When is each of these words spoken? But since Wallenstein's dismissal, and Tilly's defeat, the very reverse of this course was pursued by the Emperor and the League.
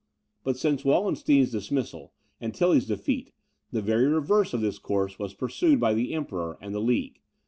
But 0.43 0.57
since 0.57 0.83
Wallenstein's 0.83 1.51
dismissal, 1.51 2.11
and 2.39 2.55
Tilly's 2.55 2.87
defeat, 2.87 3.33
the 3.71 3.83
very 3.83 4.07
reverse 4.07 4.51
of 4.51 4.61
this 4.61 4.79
course 4.79 5.19
was 5.19 5.35
pursued 5.35 5.79
by 5.79 5.93
the 5.93 6.15
Emperor 6.15 6.57
and 6.59 6.73
the 6.73 6.79
League. 6.81 7.21